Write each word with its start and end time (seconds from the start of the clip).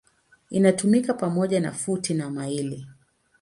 Inatumika 0.49 1.13
pamoja 1.13 1.59
na 1.59 1.71
futi 1.71 2.13
na 2.13 2.29
maili. 2.29 2.87